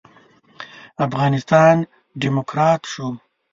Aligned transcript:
افغانستان 1.05 1.75
ډيموکرات 2.21 2.81
شو. 2.91 3.07